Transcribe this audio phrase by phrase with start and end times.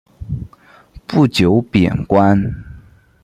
[1.05, 2.35] 不久贬官。